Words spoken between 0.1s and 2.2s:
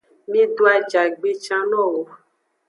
Mido ajagbe can nowo.